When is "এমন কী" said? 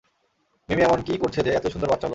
0.81-1.13